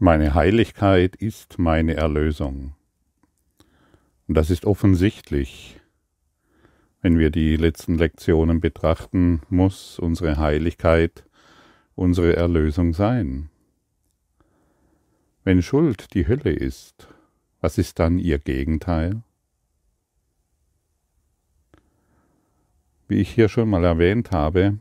[0.00, 2.76] Meine Heiligkeit ist meine Erlösung.
[4.28, 5.80] Und das ist offensichtlich,
[7.02, 11.24] wenn wir die letzten Lektionen betrachten, muss unsere Heiligkeit
[11.96, 13.50] unsere Erlösung sein.
[15.42, 17.08] Wenn Schuld die Hölle ist,
[17.60, 19.22] was ist dann ihr Gegenteil?
[23.08, 24.78] Wie ich hier schon mal erwähnt habe,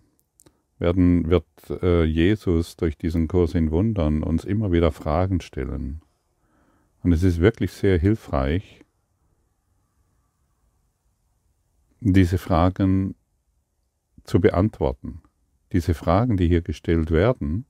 [0.79, 1.45] werden, wird
[1.81, 6.01] äh, Jesus durch diesen Kurs in Wundern uns immer wieder Fragen stellen.
[7.03, 8.83] Und es ist wirklich sehr hilfreich,
[11.99, 13.15] diese Fragen
[14.23, 15.21] zu beantworten.
[15.71, 17.65] Diese Fragen, die hier gestellt werden,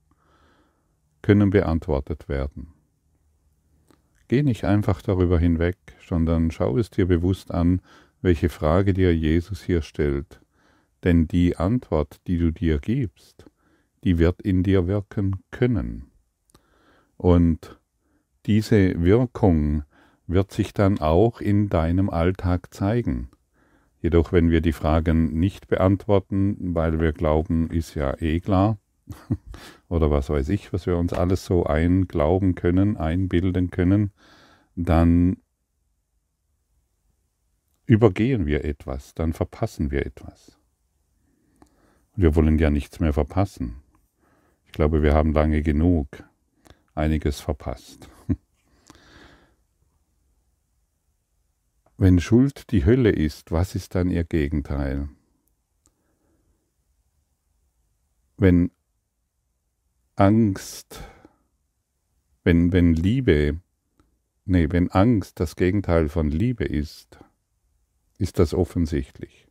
[1.22, 2.74] können beantwortet werden.
[4.28, 7.80] Geh nicht einfach darüber hinweg, sondern schau es dir bewusst an,
[8.20, 10.40] welche Frage dir Jesus hier stellt
[11.04, 13.46] denn die Antwort, die du dir gibst,
[14.04, 16.10] die wird in dir wirken können.
[17.16, 17.78] Und
[18.46, 19.82] diese Wirkung
[20.26, 23.30] wird sich dann auch in deinem Alltag zeigen.
[24.00, 28.78] Jedoch, wenn wir die Fragen nicht beantworten, weil wir glauben, ist ja eh klar,
[29.88, 34.12] oder was weiß ich, was wir uns alles so einglauben können, einbilden können,
[34.76, 35.38] dann
[37.86, 40.57] übergehen wir etwas, dann verpassen wir etwas.
[42.18, 43.76] Wir wollen ja nichts mehr verpassen.
[44.66, 46.08] Ich glaube, wir haben lange genug
[46.96, 48.10] einiges verpasst.
[51.96, 55.08] Wenn Schuld die Hölle ist, was ist dann ihr Gegenteil?
[58.36, 58.72] Wenn
[60.16, 61.00] Angst,
[62.42, 63.60] wenn, wenn Liebe,
[64.44, 67.20] nee, wenn Angst das Gegenteil von Liebe ist,
[68.18, 69.46] ist das offensichtlich.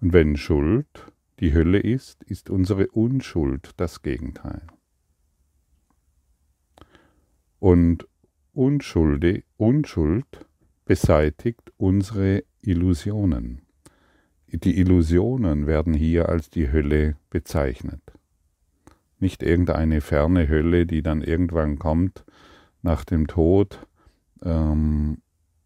[0.00, 4.62] Und wenn Schuld die Hölle ist, ist unsere Unschuld das Gegenteil.
[7.58, 8.06] Und
[8.52, 10.46] Unschulde, Unschuld
[10.84, 13.62] beseitigt unsere Illusionen.
[14.46, 18.02] Die Illusionen werden hier als die Hölle bezeichnet.
[19.18, 22.24] Nicht irgendeine ferne Hölle, die dann irgendwann kommt
[22.82, 23.84] nach dem Tod,
[24.44, 25.18] ähm,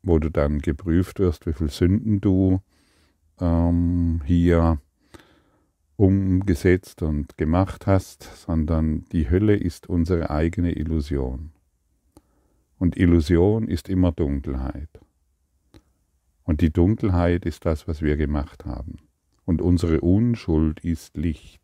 [0.02, 2.62] wo du dann geprüft wirst, wie viel Sünden du
[3.40, 4.80] ähm, hier
[5.96, 11.52] umgesetzt und gemacht hast, sondern die Hölle ist unsere eigene Illusion.
[12.78, 14.90] Und Illusion ist immer Dunkelheit.
[16.44, 18.98] Und die Dunkelheit ist das, was wir gemacht haben.
[19.44, 21.62] Und unsere Unschuld ist Licht.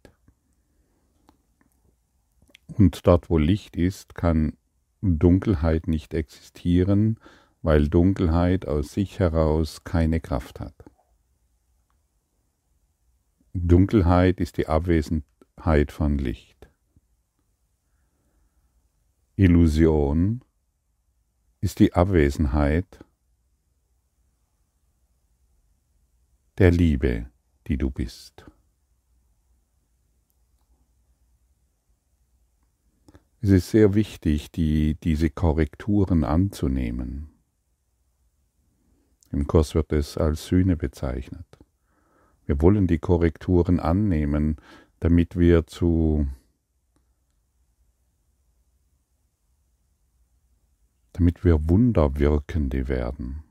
[2.78, 4.54] Und dort, wo Licht ist, kann
[5.03, 7.19] Dunkelheit nicht existieren,
[7.60, 10.75] weil Dunkelheit aus sich heraus keine Kraft hat.
[13.54, 16.70] Dunkelheit ist die Abwesenheit von Licht.
[19.36, 20.42] Illusion
[21.60, 23.04] ist die Abwesenheit
[26.56, 27.30] der Liebe,
[27.66, 28.46] die du bist.
[33.42, 37.28] Es ist sehr wichtig, die, diese Korrekturen anzunehmen.
[39.30, 41.61] Im Kurs wird es als Sühne bezeichnet.
[42.47, 44.56] Wir wollen die Korrekturen annehmen,
[45.00, 46.26] damit wir zu
[51.12, 53.42] damit wir Wunderwirkende werden.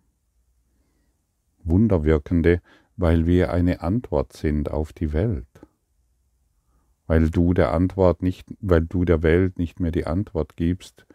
[1.63, 2.61] Wunderwirkende,
[2.97, 5.47] weil wir eine Antwort sind auf die Welt.
[7.07, 11.05] Weil du der Antwort nicht, weil du der Welt nicht mehr die Antwort gibst,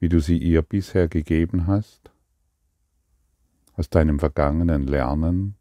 [0.00, 2.10] wie du sie ihr bisher gegeben hast,
[3.76, 5.56] aus deinem vergangenen Lernen,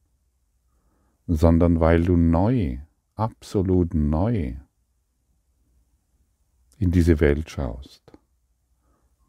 [1.27, 2.79] sondern weil du neu,
[3.15, 4.55] absolut neu
[6.77, 8.01] in diese Welt schaust.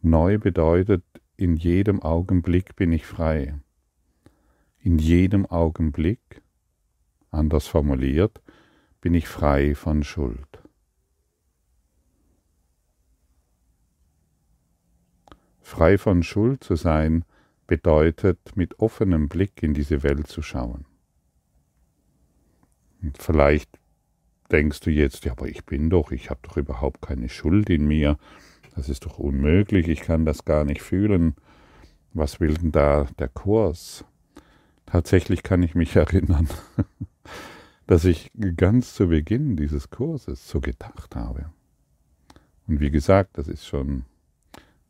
[0.01, 1.05] Neu bedeutet,
[1.37, 3.59] in jedem Augenblick bin ich frei.
[4.81, 6.43] In jedem Augenblick,
[7.31, 8.43] anders formuliert,
[9.01, 10.63] bin ich frei von Schuld.
[15.61, 17.25] Frei von Schuld zu sein
[17.67, 20.85] bedeutet, mit offenem Blick in diese Welt zu schauen.
[23.19, 23.71] Vielleicht
[24.51, 27.87] denkst du jetzt, ja, aber ich bin doch, ich habe doch überhaupt keine Schuld in
[27.87, 28.19] mir.
[28.75, 31.35] Das ist doch unmöglich, ich kann das gar nicht fühlen.
[32.13, 34.05] Was will denn da der Kurs?
[34.87, 36.49] Tatsächlich kann ich mich erinnern,
[37.87, 41.51] dass ich ganz zu Beginn dieses Kurses so gedacht habe.
[42.67, 44.05] Und wie gesagt, das ist schon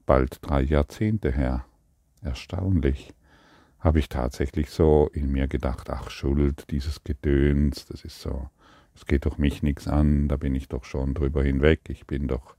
[0.06, 1.64] bald drei Jahrzehnte her.
[2.22, 3.12] Erstaunlich
[3.84, 8.48] habe ich tatsächlich so in mir gedacht, ach Schuld, dieses Gedöns, das ist so,
[8.94, 12.26] das geht doch mich nichts an, da bin ich doch schon drüber hinweg, ich bin
[12.26, 12.56] doch,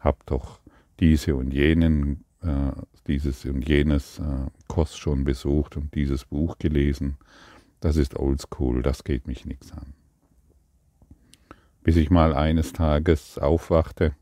[0.00, 0.60] hab doch
[1.00, 2.72] diese und jenen, äh,
[3.06, 7.18] dieses und jenes äh, Kurs schon besucht und dieses Buch gelesen.
[7.80, 9.92] Das ist oldschool, das geht mich nichts an.
[11.82, 14.14] Bis ich mal eines Tages aufwachte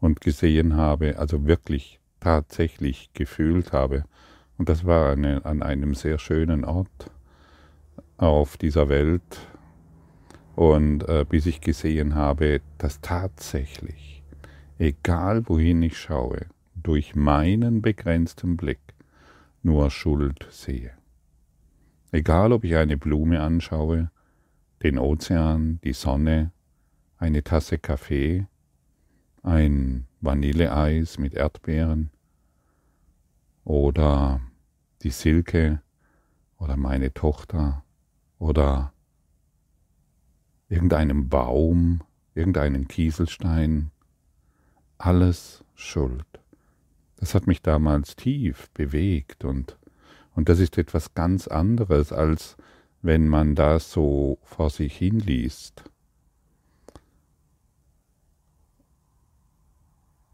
[0.00, 4.04] und gesehen habe, also wirklich tatsächlich gefühlt habe,
[4.58, 7.10] und das war eine, an einem sehr schönen Ort
[8.16, 9.48] auf dieser Welt,
[10.56, 14.22] und äh, bis ich gesehen habe, dass tatsächlich,
[14.78, 18.80] egal wohin ich schaue, durch meinen begrenzten Blick
[19.62, 20.92] nur Schuld sehe.
[22.12, 24.10] Egal ob ich eine Blume anschaue,
[24.82, 26.52] den Ozean, die Sonne,
[27.18, 28.46] eine Tasse Kaffee,
[29.42, 32.10] ein Vanilleeis mit Erdbeeren
[33.64, 34.40] oder
[35.02, 35.82] die Silke
[36.58, 37.84] oder meine Tochter
[38.38, 38.92] oder
[40.68, 42.02] irgendeinem Baum,
[42.34, 43.90] irgendeinen Kieselstein,
[44.98, 46.26] alles Schuld.
[47.16, 49.78] Das hat mich damals tief bewegt und,
[50.34, 52.56] und das ist etwas ganz anderes, als
[53.02, 55.84] wenn man das so vor sich hin liest.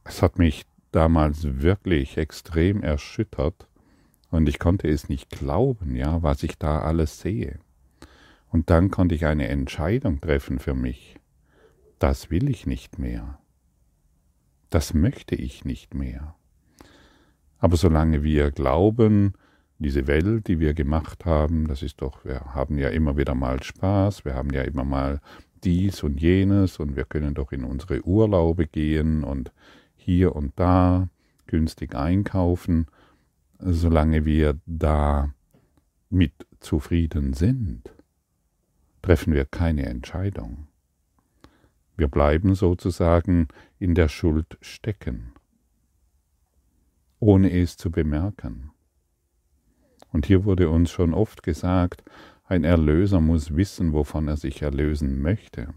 [0.05, 3.69] Es hat mich damals wirklich extrem erschüttert
[4.31, 7.59] und ich konnte es nicht glauben, ja, was ich da alles sehe.
[8.49, 11.17] Und dann konnte ich eine Entscheidung treffen für mich.
[11.99, 13.39] Das will ich nicht mehr.
[14.71, 16.35] Das möchte ich nicht mehr.
[17.59, 19.35] Aber solange wir glauben,
[19.79, 23.63] diese Welt, die wir gemacht haben, das ist doch, wir haben ja immer wieder mal
[23.63, 25.21] Spaß, wir haben ja immer mal
[25.65, 29.53] dies und jenes und wir können doch in unsere Urlaube gehen und
[30.00, 31.08] hier und da
[31.47, 32.87] günstig einkaufen,
[33.58, 35.35] solange wir da
[36.08, 37.93] mit zufrieden sind,
[39.02, 40.69] treffen wir keine Entscheidung.
[41.97, 43.49] Wir bleiben sozusagen
[43.79, 45.32] in der Schuld stecken,
[47.19, 48.70] ohne es zu bemerken.
[50.12, 52.02] Und hier wurde uns schon oft gesagt,
[52.44, 55.75] ein Erlöser muss wissen, wovon er sich erlösen möchte.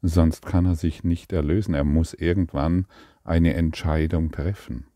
[0.00, 2.86] Sonst kann er sich nicht erlösen, er muss irgendwann
[3.24, 4.86] eine Entscheidung treffen.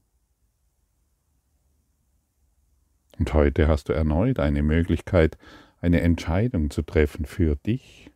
[3.18, 5.38] Und heute hast du erneut eine Möglichkeit,
[5.80, 8.10] eine Entscheidung zu treffen für dich,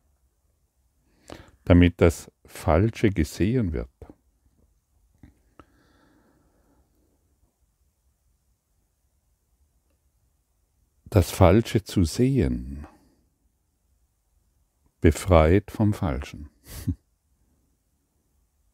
[1.64, 3.88] damit das Falsche gesehen wird.
[11.10, 12.86] Das Falsche zu sehen
[15.06, 16.50] befreit vom Falschen.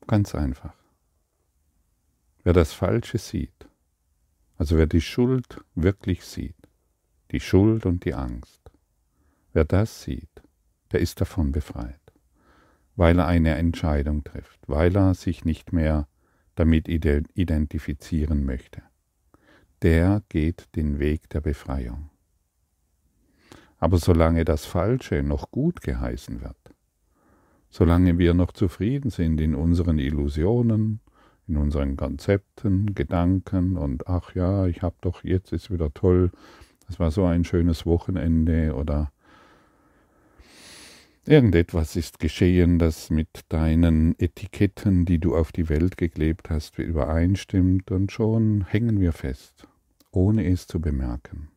[0.07, 0.73] Ganz einfach.
[2.43, 3.69] Wer das Falsche sieht,
[4.57, 6.57] also wer die Schuld wirklich sieht,
[7.33, 8.63] die Schuld und die Angst,
[9.53, 10.43] wer das sieht,
[10.93, 12.01] der ist davon befreit,
[12.97, 16.09] weil er eine Entscheidung trifft, weil er sich nicht mehr
[16.55, 18.81] damit identifizieren möchte.
[19.83, 22.09] Der geht den Weg der Befreiung.
[23.83, 26.57] Aber solange das Falsche noch gut geheißen wird,
[27.69, 31.01] solange wir noch zufrieden sind in unseren Illusionen,
[31.49, 36.31] in unseren Konzepten, Gedanken und ach ja, ich habe doch jetzt ist wieder toll,
[36.89, 39.11] es war so ein schönes Wochenende oder
[41.27, 47.91] irgendetwas ist geschehen, das mit deinen Etiketten, die du auf die Welt geklebt hast, übereinstimmt
[47.91, 49.67] und schon hängen wir fest,
[50.13, 51.52] ohne es zu bemerken.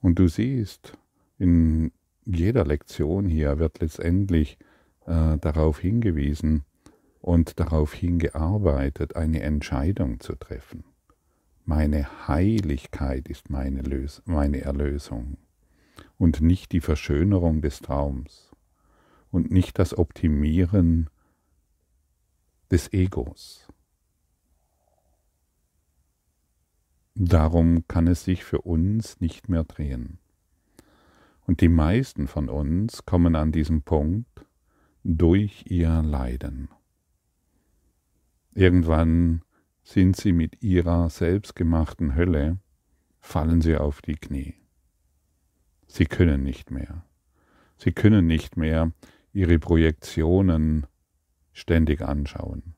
[0.00, 0.96] Und du siehst,
[1.38, 1.92] in
[2.24, 4.58] jeder Lektion hier wird letztendlich
[5.06, 6.64] äh, darauf hingewiesen
[7.20, 10.84] und darauf hingearbeitet, eine Entscheidung zu treffen.
[11.64, 15.36] Meine Heiligkeit ist meine, Lös meine Erlösung
[16.16, 18.50] und nicht die Verschönerung des Traums
[19.30, 21.10] und nicht das Optimieren
[22.70, 23.68] des Egos.
[27.20, 30.20] Darum kann es sich für uns nicht mehr drehen.
[31.48, 34.46] Und die meisten von uns kommen an diesem Punkt
[35.02, 36.68] durch ihr Leiden.
[38.54, 39.42] Irgendwann
[39.82, 42.58] sind sie mit ihrer selbstgemachten Hölle,
[43.18, 44.54] fallen sie auf die Knie.
[45.88, 47.04] Sie können nicht mehr.
[47.78, 48.92] Sie können nicht mehr
[49.32, 50.86] ihre Projektionen
[51.52, 52.74] ständig anschauen.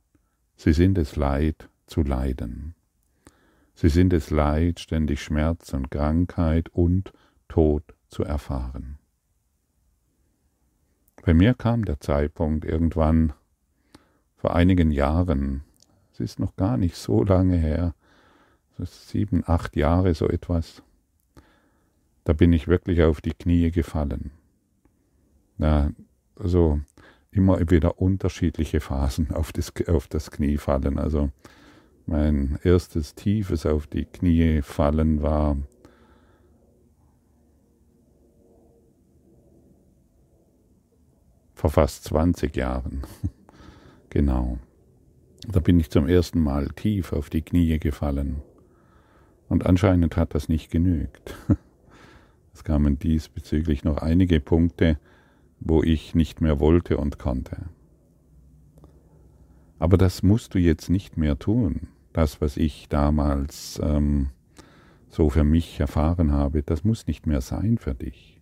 [0.57, 2.75] Sie sind es leid zu leiden.
[3.75, 7.13] Sie sind es leid, ständig Schmerz und Krankheit und
[7.49, 8.99] Tod zu erfahren.
[11.23, 13.33] Bei mir kam der Zeitpunkt irgendwann
[14.37, 15.63] vor einigen Jahren,
[16.13, 17.95] es ist noch gar nicht so lange her,
[18.79, 20.83] sieben, acht Jahre so etwas,
[22.25, 24.31] da bin ich wirklich auf die Knie gefallen.
[25.59, 25.91] Ja,
[26.37, 26.81] also
[27.31, 30.99] immer wieder unterschiedliche Phasen auf das, auf das Knie fallen.
[30.99, 31.31] Also
[32.11, 35.57] mein erstes tiefes auf die Knie fallen war
[41.55, 43.03] vor fast 20 Jahren.
[44.11, 44.59] genau.
[45.47, 48.43] Da bin ich zum ersten Mal tief auf die Knie gefallen.
[49.49, 51.37] Und anscheinend hat das nicht genügt.
[52.53, 54.99] Es kamen diesbezüglich noch einige Punkte,
[55.61, 57.67] wo ich nicht mehr wollte und konnte.
[59.79, 61.89] Aber das musst du jetzt nicht mehr tun.
[62.13, 64.31] Das, was ich damals ähm,
[65.09, 68.41] so für mich erfahren habe, das muss nicht mehr sein für dich.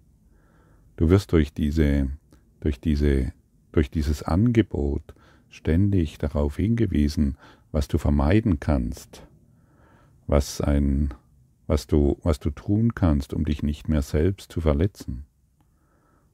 [0.97, 2.09] Du wirst durch diese,
[2.61, 3.33] durch diese,
[3.73, 5.15] durch dieses Angebot
[5.49, 7.37] ständig darauf hingewiesen,
[7.73, 9.27] was du vermeiden kannst,
[10.27, 11.15] was ein,
[11.67, 15.25] was du, was du tun kannst, um dich nicht mehr selbst zu verletzen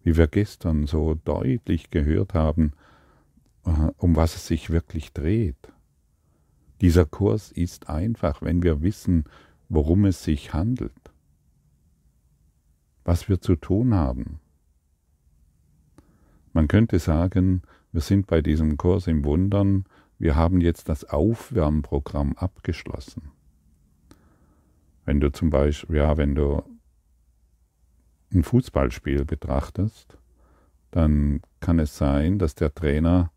[0.05, 2.73] wie wir gestern so deutlich gehört haben,
[3.67, 5.73] äh, um was es sich wirklich dreht.
[6.85, 9.25] Dieser Kurs ist einfach, wenn wir wissen,
[9.71, 11.15] worum es sich handelt,
[13.05, 14.39] was wir zu tun haben.
[16.53, 19.87] Man könnte sagen, wir sind bei diesem Kurs im Wundern,
[20.19, 23.31] wir haben jetzt das Aufwärmprogramm abgeschlossen.
[25.07, 26.63] Wenn du zum Beispiel, ja, wenn du
[28.31, 30.19] ein Fußballspiel betrachtest,
[30.91, 33.33] dann kann es sein, dass der Trainer,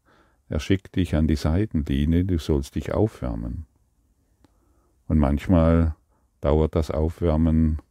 [0.49, 3.65] er schickt dich an die Seitenlinie, du sollst dich aufwärmen.
[5.07, 5.95] Und manchmal
[6.41, 7.81] dauert das Aufwärmen,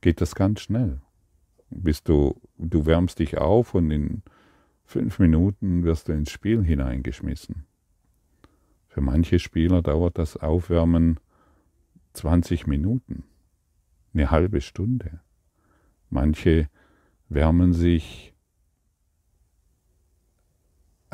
[0.00, 1.00] geht das ganz schnell.
[1.70, 4.22] Bist du, du wärmst dich auf und in
[4.84, 7.64] fünf Minuten wirst du ins Spiel hineingeschmissen.
[8.88, 11.18] Für manche Spieler dauert das Aufwärmen
[12.12, 13.24] 20 Minuten,
[14.12, 15.20] eine halbe Stunde.
[16.10, 16.68] Manche
[17.28, 18.33] wärmen sich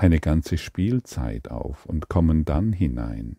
[0.00, 3.37] eine ganze Spielzeit auf und kommen dann hinein.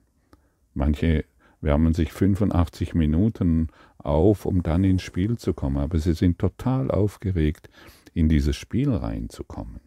[0.76, 1.26] Manche
[1.60, 6.92] wärmen sich 85 Minuten auf, um dann ins Spiel zu kommen, aber sie sind total
[6.92, 7.68] aufgeregt,
[8.14, 9.80] in dieses Spiel reinzukommen.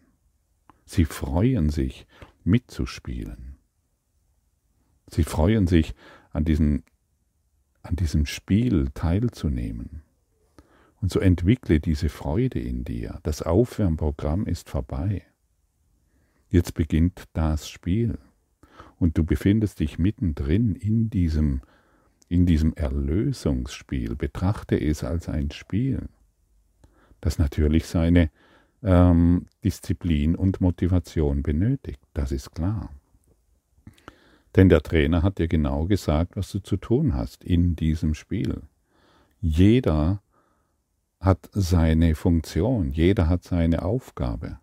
[0.83, 2.07] Sie freuen sich,
[2.43, 3.55] mitzuspielen.
[5.07, 5.95] Sie freuen sich,
[6.31, 6.83] an diesem,
[7.83, 10.01] an diesem Spiel teilzunehmen.
[11.01, 13.19] Und so entwickle diese Freude in dir.
[13.23, 15.23] Das Aufwärmprogramm ist vorbei.
[16.55, 18.17] Jetzt beginnt das Spiel.
[18.97, 21.59] Und du befindest dich mittendrin in diesem,
[22.29, 24.15] in diesem Erlösungsspiel.
[24.15, 26.07] Betrachte es als ein Spiel,
[27.19, 28.31] das natürlich seine
[28.83, 31.99] ähm, Disziplin und Motivation benötigt.
[32.13, 32.89] Das ist klar.
[34.55, 38.61] Denn der Trainer hat dir genau gesagt, was du zu tun hast in diesem Spiel.
[39.41, 40.21] Jeder
[41.19, 44.59] hat seine Funktion, jeder hat seine Aufgabe.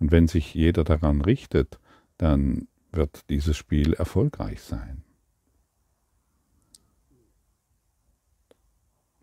[0.00, 1.78] Und wenn sich jeder daran richtet,
[2.16, 5.04] dann wird dieses Spiel erfolgreich sein.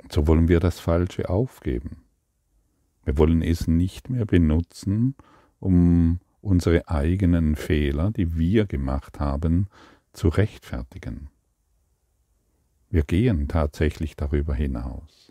[0.10, 2.06] So wollen wir das Falsche aufgeben.
[3.04, 5.16] Wir wollen es nicht mehr benutzen,
[5.60, 9.68] um unsere eigenen Fehler, die wir gemacht haben,
[10.14, 11.30] zu rechtfertigen.
[12.90, 15.27] Wir gehen tatsächlich darüber hinaus.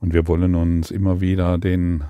[0.00, 2.04] Und wir wollen uns immer wieder den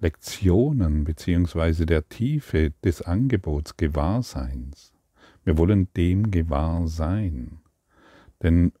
[0.00, 4.92] Lektionen beziehungsweise der Tiefe des Angebots Gewahrseins.
[5.44, 7.60] Wir wollen dem gewahr sein.
[8.42, 8.72] Denn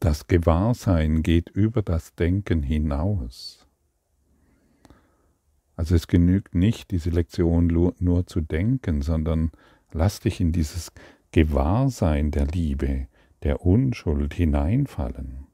[0.00, 3.66] das Gewahrsein geht über das Denken hinaus.
[5.76, 9.50] Also es genügt nicht, diese Lektion nur zu denken, sondern
[9.92, 10.92] lass dich in dieses
[11.32, 13.06] Gewahrsein der Liebe,
[13.42, 15.46] der Unschuld hineinfallen.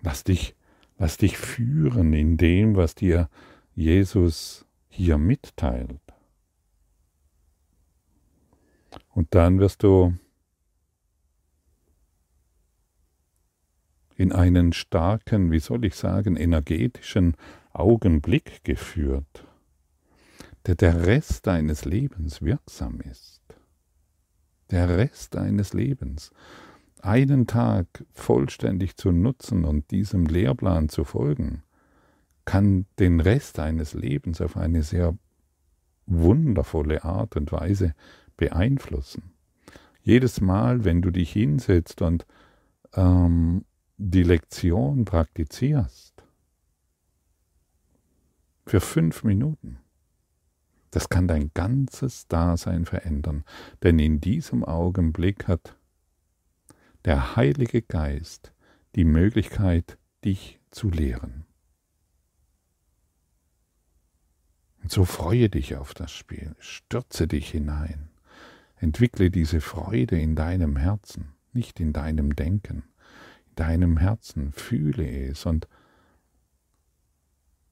[0.00, 0.54] Lass dich,
[0.96, 3.28] lass dich führen in dem, was dir
[3.74, 6.00] Jesus hier mitteilt.
[9.10, 10.14] Und dann wirst du
[14.16, 17.36] in einen starken, wie soll ich sagen, energetischen
[17.72, 19.47] Augenblick geführt
[20.68, 23.40] der der Rest deines Lebens wirksam ist.
[24.70, 26.30] Der Rest deines Lebens.
[27.00, 31.62] Einen Tag vollständig zu nutzen und diesem Lehrplan zu folgen,
[32.44, 35.16] kann den Rest deines Lebens auf eine sehr
[36.04, 37.94] wundervolle Art und Weise
[38.36, 39.32] beeinflussen.
[40.02, 42.26] Jedes Mal, wenn du dich hinsetzt und
[42.92, 43.64] ähm,
[43.96, 46.22] die Lektion praktizierst,
[48.66, 49.78] für fünf Minuten,
[50.90, 53.44] das kann dein ganzes Dasein verändern,
[53.82, 55.76] denn in diesem Augenblick hat
[57.04, 58.52] der Heilige Geist
[58.94, 61.44] die Möglichkeit, dich zu lehren.
[64.82, 68.08] Und so freue dich auf das Spiel, stürze dich hinein,
[68.76, 72.84] entwickle diese Freude in deinem Herzen, nicht in deinem Denken,
[73.48, 75.68] in deinem Herzen, fühle es und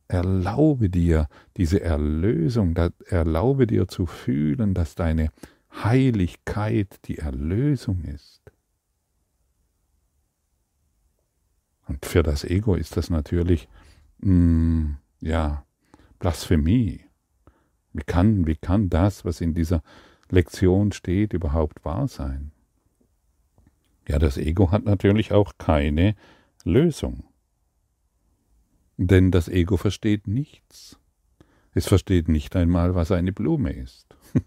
[0.08, 5.30] erlaube dir diese Erlösung, erlaube dir zu fühlen, dass deine
[5.82, 8.40] Heiligkeit die Erlösung ist.
[11.86, 13.68] Und für das Ego ist das natürlich,
[14.18, 15.64] mh, mm, ja,
[16.18, 17.00] Blasphemie.
[17.92, 19.82] Wie kann, wie kann das, was in dieser
[20.28, 22.52] Lektion steht, überhaupt wahr sein?
[24.08, 26.14] Ja, das Ego hat natürlich auch keine
[26.64, 27.24] Lösung.
[28.96, 30.98] Denn das Ego versteht nichts.
[31.74, 34.16] Es versteht nicht einmal, was eine Blume ist.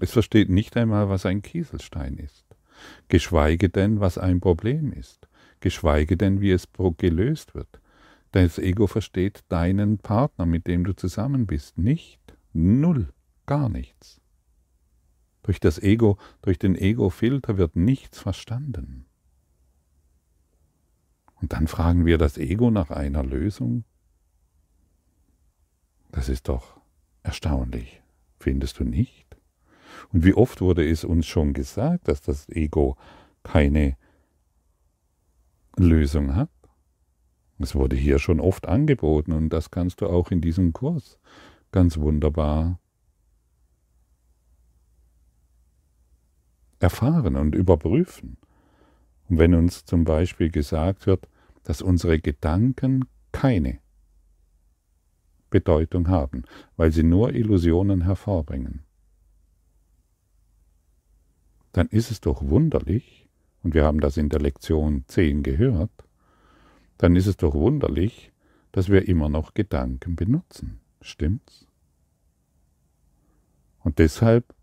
[0.00, 2.44] Es versteht nicht einmal, was ein Kieselstein ist,
[3.08, 5.26] geschweige denn, was ein Problem ist,
[5.58, 7.80] geschweige denn, wie es gelöst wird.
[8.30, 12.20] Das Ego versteht deinen Partner, mit dem du zusammen bist, nicht.
[12.52, 13.08] Null,
[13.46, 14.20] gar nichts.
[15.42, 19.07] Durch das Ego, durch den Ego-Filter wird nichts verstanden.
[21.40, 23.84] Und dann fragen wir das Ego nach einer Lösung.
[26.10, 26.80] Das ist doch
[27.22, 28.02] erstaunlich,
[28.38, 29.36] findest du nicht?
[30.12, 32.96] Und wie oft wurde es uns schon gesagt, dass das Ego
[33.42, 33.96] keine
[35.76, 36.50] Lösung hat?
[37.58, 41.18] Es wurde hier schon oft angeboten und das kannst du auch in diesem Kurs
[41.72, 42.78] ganz wunderbar
[46.78, 48.38] erfahren und überprüfen.
[49.28, 51.28] Und wenn uns zum Beispiel gesagt wird,
[51.62, 53.80] dass unsere Gedanken keine
[55.50, 56.44] Bedeutung haben,
[56.76, 58.84] weil sie nur Illusionen hervorbringen,
[61.72, 63.28] dann ist es doch wunderlich,
[63.62, 65.90] und wir haben das in der Lektion 10 gehört,
[66.96, 68.32] dann ist es doch wunderlich,
[68.72, 70.80] dass wir immer noch Gedanken benutzen.
[71.00, 71.66] Stimmt's?
[73.80, 74.54] Und deshalb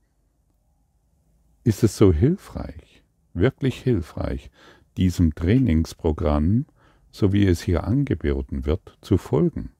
[1.64, 2.95] ist es so hilfreich,
[3.36, 4.50] wirklich hilfreich,
[4.98, 6.66] diesem Trainingsprogramm,
[7.12, 9.72] so wie es hier angeboten wird, zu folgen,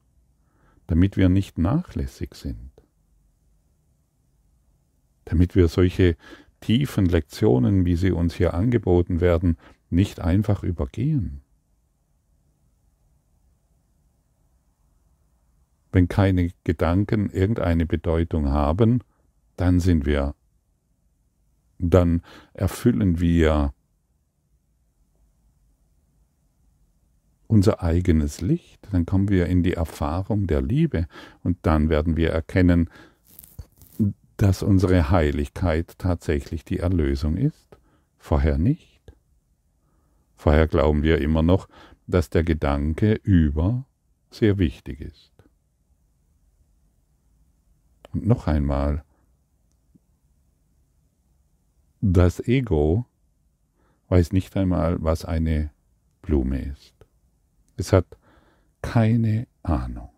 [0.86, 2.70] damit wir nicht nachlässig sind,
[5.24, 6.16] damit wir solche
[6.60, 9.56] tiefen Lektionen, wie sie uns hier angeboten werden,
[9.90, 11.42] nicht einfach übergehen.
[15.92, 19.02] Wenn keine Gedanken irgendeine Bedeutung haben,
[19.56, 20.34] dann sind wir,
[21.78, 22.22] dann
[22.54, 23.72] erfüllen wir
[27.46, 31.06] unser eigenes Licht, dann kommen wir in die Erfahrung der Liebe
[31.42, 32.90] und dann werden wir erkennen,
[34.36, 37.78] dass unsere Heiligkeit tatsächlich die Erlösung ist,
[38.18, 39.00] vorher nicht.
[40.36, 41.68] Vorher glauben wir immer noch,
[42.06, 43.86] dass der Gedanke über
[44.30, 45.32] sehr wichtig ist.
[48.12, 49.04] Und noch einmal,
[52.00, 53.06] das Ego
[54.08, 55.70] weiß nicht einmal, was eine
[56.22, 56.94] Blume ist.
[57.76, 58.06] Es hat
[58.82, 60.10] keine Ahnung.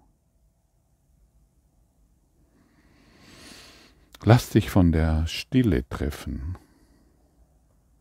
[4.25, 6.59] Lass dich von der Stille treffen.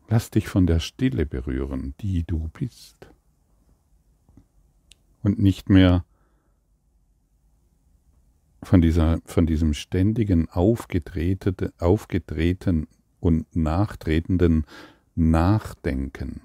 [0.09, 3.07] Lass dich von der Stille berühren, die du bist.
[5.21, 6.05] Und nicht mehr
[8.63, 12.87] von, dieser, von diesem ständigen aufgedrehten, aufgedrehten
[13.19, 14.65] und nachtretenden
[15.15, 16.41] Nachdenken.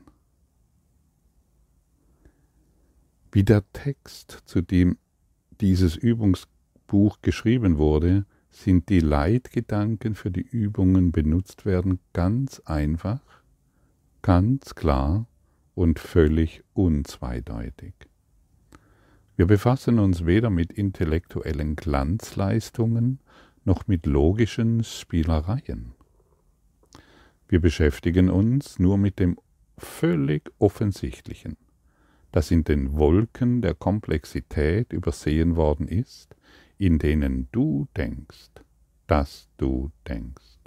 [3.31, 4.99] Wie der Text, zu dem
[5.61, 13.21] dieses Übungsbuch geschrieben wurde, sind die Leitgedanken für die Übungen benutzt werden ganz einfach,
[14.21, 15.27] ganz klar
[15.75, 17.95] und völlig unzweideutig.
[19.37, 23.21] Wir befassen uns weder mit intellektuellen Glanzleistungen
[23.65, 25.95] noch mit logischen Spielereien.
[27.53, 29.37] Wir beschäftigen uns nur mit dem
[29.77, 31.59] völlig Offensichtlichen,
[32.31, 36.35] das in den Wolken der Komplexität übersehen worden ist,
[36.79, 38.49] in denen du denkst,
[39.07, 40.61] dass du denkst.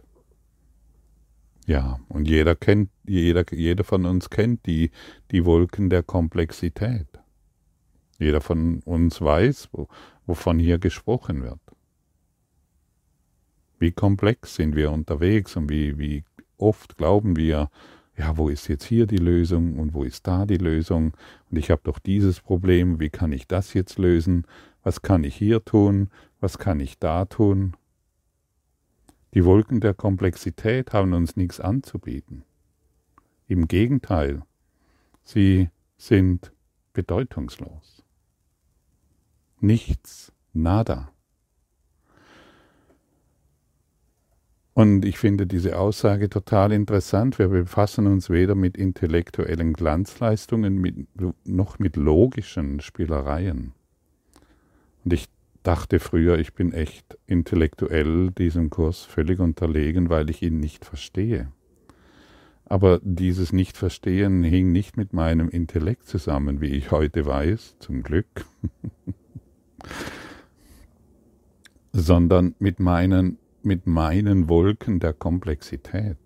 [1.65, 4.91] Ja, und jeder kennt, jeder, jeder von uns kennt die,
[5.31, 7.07] die Wolken der Komplexität.
[8.19, 9.87] Jeder von uns weiß, wo,
[10.27, 11.61] wovon hier gesprochen wird.
[13.79, 16.23] Wie komplex sind wir unterwegs und wie, wie
[16.57, 17.69] oft glauben wir,
[18.17, 21.13] ja, wo ist jetzt hier die Lösung und wo ist da die Lösung?
[21.51, 24.45] Und ich habe doch dieses Problem, wie kann ich das jetzt lösen?
[24.83, 26.09] Was kann ich hier tun?
[26.39, 27.75] Was kann ich da tun?
[29.33, 32.45] Die Wolken der Komplexität haben uns nichts anzubieten.
[33.47, 34.43] Im Gegenteil,
[35.23, 36.53] sie sind
[36.93, 38.03] bedeutungslos.
[39.59, 41.11] Nichts, nada.
[44.75, 47.39] Und ich finde diese Aussage total interessant.
[47.39, 51.07] Wir befassen uns weder mit intellektuellen Glanzleistungen mit,
[51.45, 53.71] noch mit logischen Spielereien.
[55.05, 55.27] Und ich
[55.63, 61.47] dachte früher, ich bin echt intellektuell diesem Kurs völlig unterlegen, weil ich ihn nicht verstehe.
[62.65, 68.45] Aber dieses Nicht-Verstehen hing nicht mit meinem Intellekt zusammen, wie ich heute weiß, zum Glück,
[71.93, 76.17] sondern mit meinen mit meinen Wolken der Komplexität,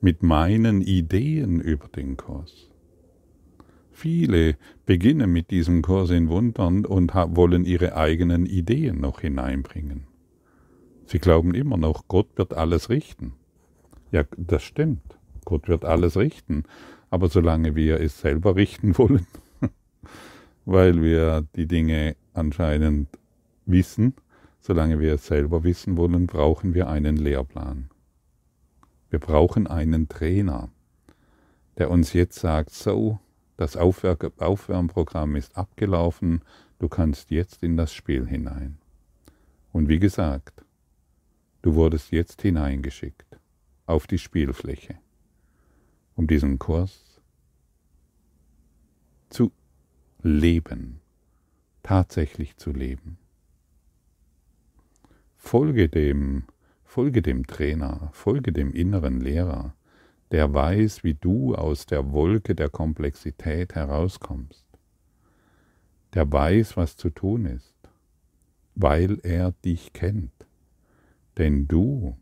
[0.00, 2.70] mit meinen Ideen über den Kurs.
[3.92, 10.06] Viele beginnen mit diesem Kurs in Wundern und wollen ihre eigenen Ideen noch hineinbringen.
[11.04, 13.34] Sie glauben immer noch, Gott wird alles richten.
[14.10, 15.18] Ja, das stimmt.
[15.44, 16.64] Gott wird alles richten.
[17.10, 19.26] Aber solange wir es selber richten wollen,
[20.64, 23.08] weil wir die Dinge anscheinend
[23.66, 24.14] wissen,
[24.60, 27.88] Solange wir es selber wissen wollen, brauchen wir einen Lehrplan.
[29.08, 30.70] Wir brauchen einen Trainer,
[31.78, 33.18] der uns jetzt sagt, so,
[33.56, 36.42] das Aufwärmprogramm ist abgelaufen,
[36.78, 38.78] du kannst jetzt in das Spiel hinein.
[39.72, 40.64] Und wie gesagt,
[41.62, 43.38] du wurdest jetzt hineingeschickt
[43.86, 44.96] auf die Spielfläche,
[46.16, 47.20] um diesen Kurs
[49.30, 49.52] zu
[50.22, 51.00] leben,
[51.82, 53.18] tatsächlich zu leben.
[55.42, 56.44] Folge dem,
[56.84, 59.74] folge dem Trainer, folge dem inneren Lehrer,
[60.30, 64.64] der weiß, wie du aus der Wolke der Komplexität herauskommst.
[66.14, 67.74] Der weiß, was zu tun ist,
[68.76, 70.46] weil er dich kennt.
[71.36, 72.16] Denn du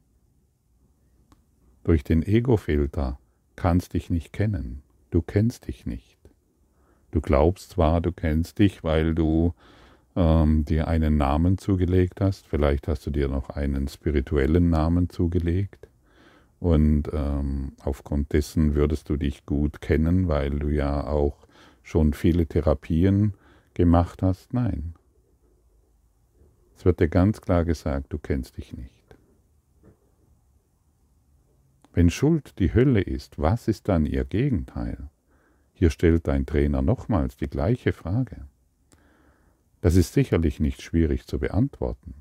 [1.85, 3.19] durch den Ego-Filter
[3.57, 4.83] kannst dich nicht kennen.
[5.11, 6.19] Du kennst dich nicht.
[7.11, 9.53] Du glaubst zwar, du kennst dich, weil du
[10.19, 12.49] ähm, dir einen Namen zugelegt hast.
[12.49, 15.89] Vielleicht hast du dir noch einen spirituellen Namen zugelegt.
[16.59, 21.47] Und ähm, aufgrund dessen würdest du dich gut kennen, weil du ja auch
[21.85, 23.35] schon viele Therapien
[23.75, 24.53] gemacht hast.
[24.53, 24.95] Nein.
[26.77, 28.95] Es wird dir ganz klar gesagt, du kennst dich nicht.
[31.93, 35.11] Wenn Schuld die Hölle ist, was ist dann ihr Gegenteil?
[35.75, 38.47] Hier stellt dein Trainer nochmals die gleiche Frage.
[39.81, 42.15] Das ist sicherlich nicht schwierig zu beantworten.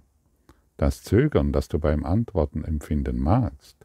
[0.77, 3.77] Das Zögern, das du beim Antworten empfinden magst,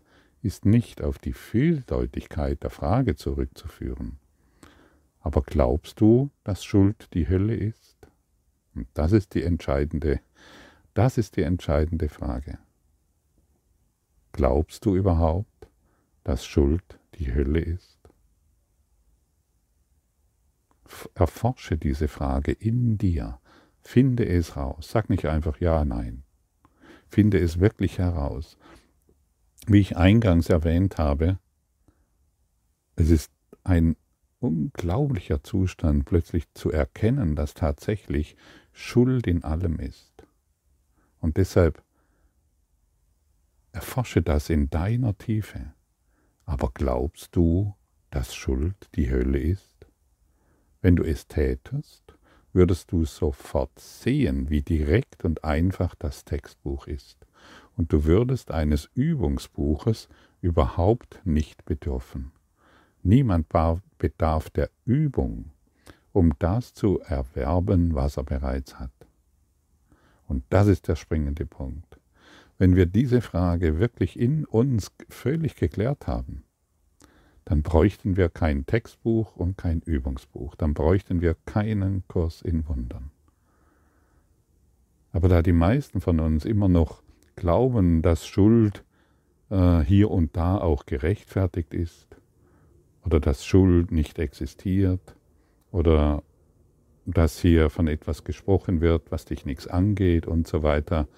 [0.43, 4.19] ist nicht auf die Vieldeutigkeit der Frage zurückzuführen.
[5.21, 7.97] Aber glaubst du, dass Schuld die Hölle ist?
[8.75, 10.21] Und das ist die entscheidende,
[10.95, 12.59] das ist die entscheidende Frage.
[14.33, 15.69] Glaubst du überhaupt,
[16.25, 17.99] dass Schuld die Hölle ist?
[21.15, 23.39] Erforsche diese Frage in dir
[23.83, 24.89] Finde es raus.
[24.91, 26.25] Sag nicht einfach ja, nein.
[27.09, 28.57] Finde es wirklich heraus.
[29.67, 31.39] Wie ich eingangs erwähnt habe,
[32.97, 33.31] es ist
[33.65, 33.97] ein
[34.41, 38.37] unglaublicher Zustand, plötzlich zu erkennen, dass tatsächlich
[38.73, 40.27] Schuld in allem ist.
[41.21, 41.83] Und deshalb
[43.73, 45.73] erforsche das in deiner Tiefe.
[46.45, 47.75] Aber glaubst du,
[48.11, 49.87] dass Schuld die Hölle ist?
[50.81, 52.19] Wenn du es tätest,
[52.53, 57.19] würdest du sofort sehen, wie direkt und einfach das Textbuch ist.
[57.77, 60.09] Und du würdest eines Übungsbuches
[60.41, 62.33] überhaupt nicht bedürfen.
[63.03, 63.47] Niemand
[63.99, 65.51] bedarf der Übung,
[66.13, 68.93] um das zu erwerben, was er bereits hat.
[70.29, 71.99] Und das ist der springende Punkt.
[72.59, 76.45] Wenn wir diese Frage wirklich in uns völlig geklärt haben,
[77.45, 83.11] dann bräuchten wir kein Textbuch und kein Übungsbuch, dann bräuchten wir keinen Kurs in Wundern.
[85.13, 87.03] Aber da die meisten von uns immer noch
[87.37, 88.85] glauben, dass Schuld
[89.51, 92.09] äh, hier und da auch gerechtfertigt ist,
[93.05, 95.17] oder dass Schuld nicht existiert,
[95.73, 96.23] oder
[97.05, 101.09] dass hier von etwas gesprochen wird, was dich nichts angeht und so weiter,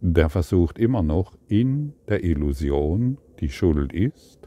[0.00, 4.43] der versucht immer noch in der Illusion, die Schuld ist,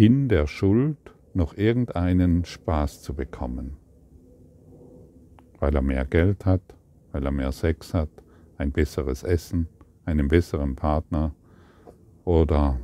[0.00, 3.76] in der Schuld noch irgendeinen Spaß zu bekommen.
[5.58, 6.62] Weil er mehr Geld hat,
[7.12, 8.08] weil er mehr Sex hat,
[8.56, 9.68] ein besseres Essen,
[10.06, 11.34] einen besseren Partner
[12.24, 12.80] oder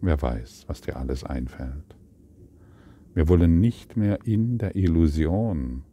[0.00, 1.96] Wer weiß, was dir alles einfällt.
[3.14, 5.84] Wir wollen nicht mehr in der Illusion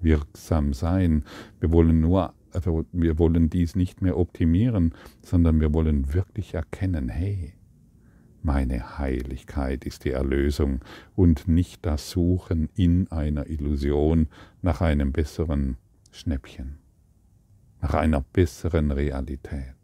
[0.00, 1.22] wirksam sein.
[1.60, 7.08] Wir wollen nur, also wir wollen dies nicht mehr optimieren, sondern wir wollen wirklich erkennen,
[7.08, 7.57] hey,
[8.42, 10.80] meine Heiligkeit ist die Erlösung
[11.16, 14.28] und nicht das Suchen in einer Illusion
[14.62, 15.76] nach einem besseren
[16.12, 16.78] Schnäppchen,
[17.80, 19.74] nach einer besseren Realität.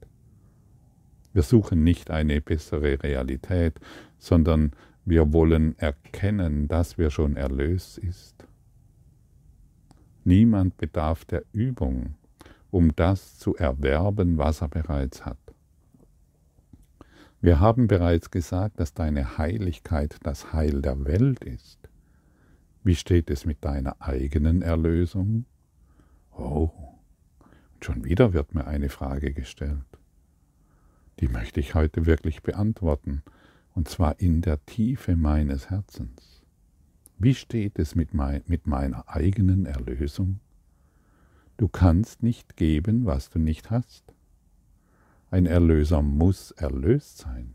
[1.33, 3.81] Wir suchen nicht eine bessere Realität,
[4.19, 4.71] sondern
[5.05, 8.47] wir wollen erkennen, dass wir schon erlöst ist.
[10.23, 12.15] Niemand bedarf der Übung,
[12.71, 15.54] um das zu erwerben, was er bereits hat.
[17.45, 21.79] Wir haben bereits gesagt, dass deine Heiligkeit das Heil der Welt ist.
[22.85, 25.45] Wie steht es mit deiner eigenen Erlösung?
[26.33, 26.71] Oh,
[27.83, 29.85] schon wieder wird mir eine Frage gestellt.
[31.21, 33.23] Die möchte ich heute wirklich beantworten,
[33.75, 36.43] und zwar in der Tiefe meines Herzens.
[37.19, 40.41] Wie steht es mit, mein, mit meiner eigenen Erlösung?
[41.59, 44.14] Du kannst nicht geben, was du nicht hast.
[45.35, 47.55] Ein Erlöser muss erlöst sein.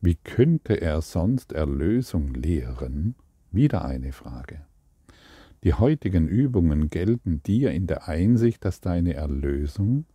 [0.00, 3.16] Wie könnte er sonst Erlösung lehren?
[3.52, 4.62] Wieder eine Frage.
[5.62, 10.06] Die heutigen Übungen gelten dir in der Einsicht, dass deine Erlösung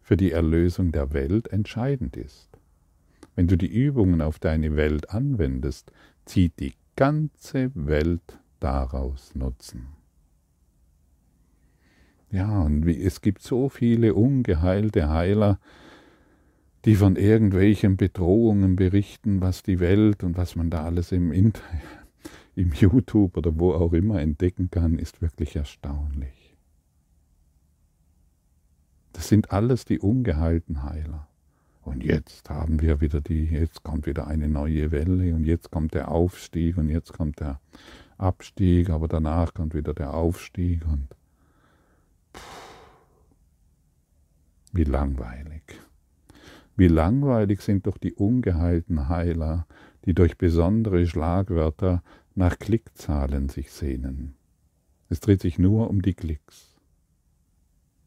[0.00, 2.48] für die Erlösung der Welt entscheidend ist.
[3.36, 5.92] Wenn du die Übungen auf deine Welt anwendest,
[6.24, 9.88] zieht die ganze Welt daraus Nutzen.
[12.30, 15.58] Ja, und es gibt so viele ungeheilte Heiler,
[16.84, 21.32] die von irgendwelchen Bedrohungen berichten, was die Welt und was man da alles im,
[22.54, 26.56] im YouTube oder wo auch immer entdecken kann, ist wirklich erstaunlich.
[29.12, 31.26] Das sind alles die ungeheilten Heiler.
[31.82, 35.94] Und jetzt haben wir wieder die, jetzt kommt wieder eine neue Welle und jetzt kommt
[35.94, 37.60] der Aufstieg und jetzt kommt der
[38.18, 41.08] Abstieg, aber danach kommt wieder der Aufstieg und
[42.34, 42.70] pff,
[44.72, 45.62] wie langweilig.
[46.80, 49.66] Wie langweilig sind doch die ungeheilten Heiler,
[50.06, 52.02] die durch besondere Schlagwörter
[52.34, 54.34] nach Klickzahlen sich sehnen.
[55.10, 56.74] Es dreht sich nur um die Klicks.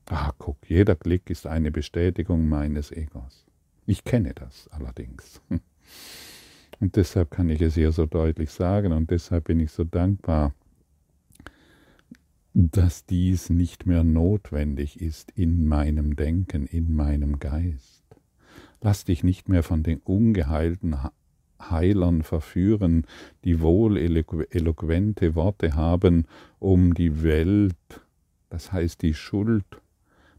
[0.08, 3.46] Ah, guck, jeder Klick ist eine Bestätigung meines Egos.
[3.86, 5.40] Ich kenne das allerdings.
[6.80, 10.52] Und deshalb kann ich es hier so deutlich sagen und deshalb bin ich so dankbar,
[12.56, 18.03] dass dies nicht mehr notwendig ist in meinem Denken, in meinem Geist.
[18.86, 20.98] Lass dich nicht mehr von den ungeheilten
[21.58, 23.08] Heilern verführen,
[23.46, 26.28] die wohl eloquente Worte haben,
[26.60, 27.78] um die Welt,
[28.50, 29.64] das heißt die Schuld,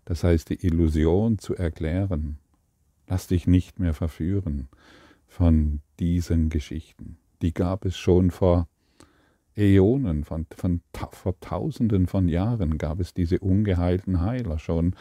[0.05, 2.37] das heißt die Illusion zu erklären.
[3.09, 4.69] Lass dich nicht mehr verführen
[5.27, 7.17] von diesen Geschichten.
[7.41, 8.69] Die gab es schon vor
[9.57, 14.95] Äonen, von, von, vor Tausenden von Jahren gab es diese ungeheilten Heiler schon,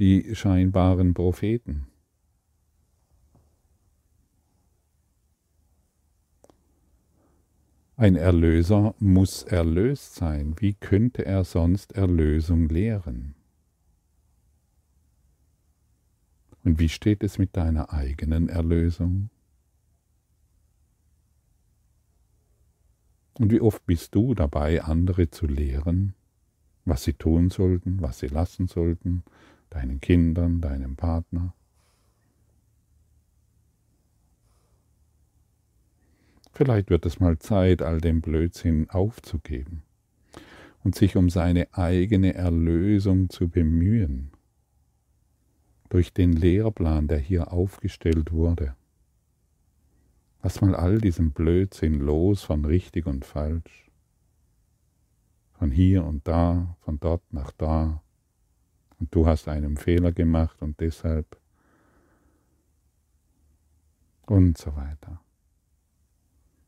[0.00, 1.86] die scheinbaren Propheten.
[7.98, 10.54] Ein Erlöser muss erlöst sein.
[10.58, 13.34] Wie könnte er sonst Erlösung lehren?
[16.62, 19.30] Und wie steht es mit deiner eigenen Erlösung?
[23.34, 26.14] Und wie oft bist du dabei, andere zu lehren,
[26.84, 29.24] was sie tun sollten, was sie lassen sollten,
[29.70, 31.52] deinen Kindern, deinem Partner?
[36.58, 39.84] Vielleicht wird es mal Zeit, all den Blödsinn aufzugeben
[40.82, 44.32] und sich um seine eigene Erlösung zu bemühen,
[45.88, 48.74] durch den Lehrplan, der hier aufgestellt wurde.
[50.42, 53.88] Lass mal all diesen Blödsinn los von richtig und falsch,
[55.52, 58.02] von hier und da, von dort nach da,
[58.98, 61.38] und du hast einen Fehler gemacht und deshalb
[64.26, 65.20] und so weiter.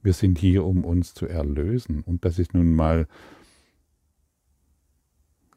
[0.02, 2.02] Wir sind hier, um uns zu erlösen.
[2.02, 3.06] Und das ist nun mal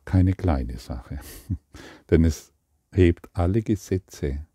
[0.06, 1.20] keine kleine Sache.
[2.10, 2.54] Denn es
[2.92, 4.46] hebt alle Gesetze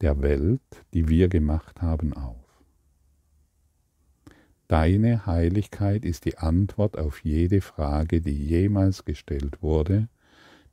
[0.00, 2.36] der Welt, die wir gemacht haben, auf.
[4.68, 10.08] Deine Heiligkeit ist die Antwort auf jede Frage, die jemals gestellt wurde,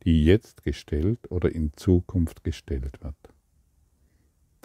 [0.04, 3.16] die jetzt gestellt oder in Zukunft gestellt wird.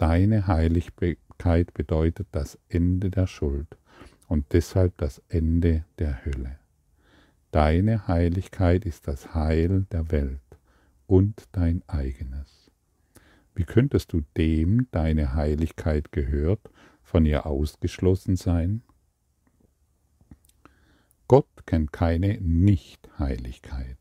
[0.01, 3.77] Deine Heiligkeit bedeutet das Ende der Schuld
[4.27, 6.57] und deshalb das Ende der Hölle.
[7.51, 10.41] Deine Heiligkeit ist das Heil der Welt
[11.05, 12.71] und dein eigenes.
[13.53, 16.71] Wie könntest du dem deine Heiligkeit gehört
[17.03, 18.81] von ihr ausgeschlossen sein?
[21.27, 23.99] Gott kennt keine Nichtheiligkeit.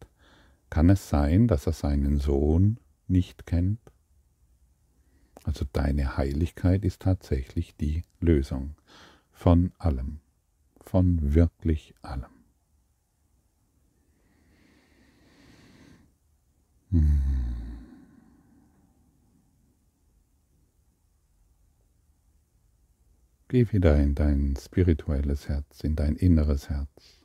[0.71, 3.81] Kann es sein, dass er seinen Sohn nicht kennt?
[5.45, 8.75] Also deine Heiligkeit ist tatsächlich die Lösung
[9.33, 10.21] von allem,
[10.83, 12.31] von wirklich allem.
[16.91, 17.21] Hm.
[23.49, 27.21] Geh wieder in dein spirituelles Herz, in dein inneres Herz.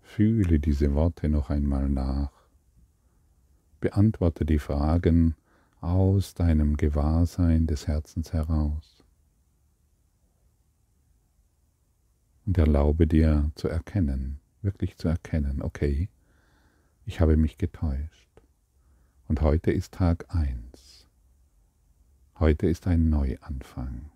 [0.00, 2.32] Fühle diese Worte noch einmal nach.
[3.80, 5.36] Beantworte die Fragen
[5.82, 9.04] aus deinem Gewahrsein des Herzens heraus.
[12.46, 16.08] Und erlaube dir zu erkennen, wirklich zu erkennen, okay,
[17.04, 18.30] ich habe mich getäuscht.
[19.26, 21.08] Und heute ist Tag 1.
[22.38, 24.10] Heute ist ein Neuanfang.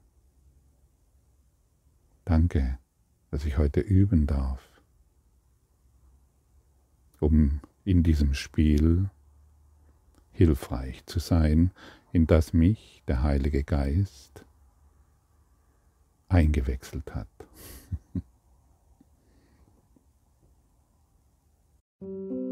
[2.24, 2.78] Danke,
[3.30, 4.82] dass ich heute üben darf,
[7.18, 9.10] um in diesem Spiel
[10.36, 11.70] hilfreich zu sein,
[12.12, 14.44] in das mich der Heilige Geist
[16.28, 17.28] eingewechselt hat.